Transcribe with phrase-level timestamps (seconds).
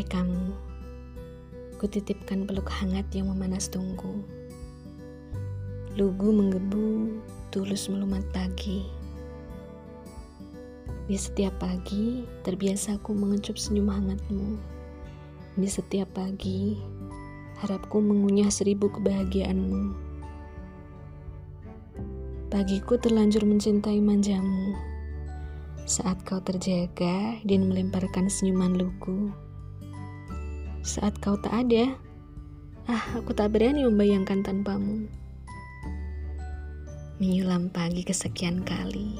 [0.00, 0.56] kamu,
[1.76, 4.24] kutitipkan peluk hangat yang memanas tunggu.
[6.00, 7.20] Lugu menggebu,
[7.52, 8.88] tulus melumat pagi.
[11.04, 14.56] Di setiap pagi, terbiasa ku mengecup senyum hangatmu.
[15.60, 16.80] Di setiap pagi,
[17.60, 19.92] harapku mengunyah seribu kebahagiaanmu.
[22.48, 24.72] Pagiku terlanjur mencintai manjamu.
[25.84, 29.28] Saat kau terjaga dan melemparkan senyuman lugu.
[30.82, 31.94] Saat kau tak ada,
[32.90, 35.06] ah aku tak berani membayangkan tanpamu.
[37.22, 39.14] Menyulam pagi kesekian kali.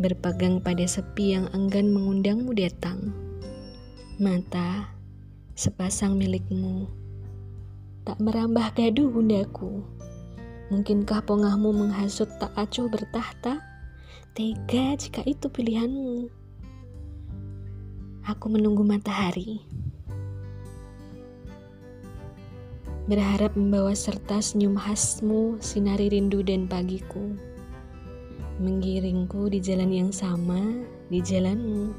[0.00, 3.12] Berpegang pada sepi yang enggan mengundangmu datang.
[4.16, 4.96] Mata,
[5.52, 6.88] sepasang milikmu.
[8.08, 9.84] Tak merambah gaduh bundaku.
[10.72, 13.60] Mungkinkah pongahmu menghasut tak acuh bertahta?
[14.32, 16.32] Tega jika itu pilihanmu.
[18.24, 19.68] Aku menunggu matahari.
[23.08, 27.32] Berharap membawa serta senyum khasmu, sinari rindu dan pagiku.
[28.60, 30.60] Menggiringku di jalan yang sama,
[31.08, 31.96] di jalanmu.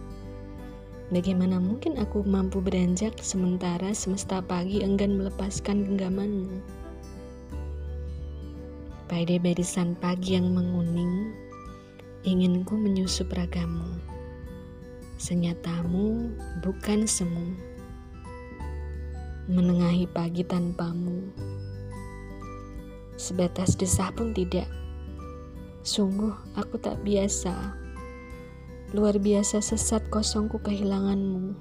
[1.09, 6.61] Bagaimana mungkin aku mampu beranjak sementara semesta pagi enggan melepaskan genggamanmu?
[9.09, 11.33] Pada barisan pagi yang menguning,
[12.21, 13.97] ingin ku menyusup ragamu.
[15.17, 16.29] Senyatamu
[16.61, 17.57] bukan semu.
[19.49, 21.25] Menengahi pagi tanpamu.
[23.17, 24.69] Sebatas desah pun tidak.
[25.81, 27.73] Sungguh aku tak biasa.
[28.93, 31.57] Luar biasa sesat kosongku kehilanganmu.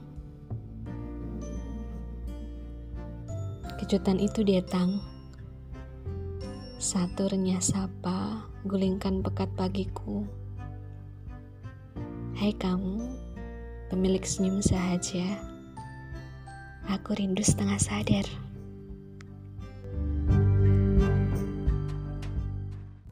[3.81, 5.00] Kejutan itu datang.
[6.77, 10.28] Satu renyah sapa, gulingkan pekat pagiku.
[12.36, 13.00] Hai kamu,
[13.89, 15.47] pemilik senyum sahaja.
[16.89, 18.25] Aku rindu setengah sadar.